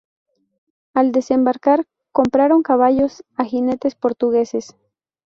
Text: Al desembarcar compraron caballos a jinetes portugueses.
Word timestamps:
Al 0.95 1.11
desembarcar 1.11 1.85
compraron 2.11 2.63
caballos 2.63 3.23
a 3.37 3.43
jinetes 3.45 3.93
portugueses. 3.93 4.75